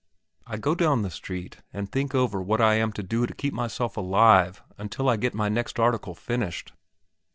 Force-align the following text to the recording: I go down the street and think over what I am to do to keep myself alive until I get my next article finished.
I 0.47 0.57
go 0.57 0.73
down 0.73 1.03
the 1.03 1.11
street 1.11 1.57
and 1.71 1.87
think 1.91 2.15
over 2.15 2.41
what 2.41 2.59
I 2.59 2.73
am 2.73 2.91
to 2.93 3.03
do 3.03 3.27
to 3.27 3.35
keep 3.35 3.53
myself 3.53 3.95
alive 3.97 4.63
until 4.79 5.07
I 5.07 5.15
get 5.15 5.35
my 5.35 5.47
next 5.47 5.79
article 5.79 6.15
finished. 6.15 6.71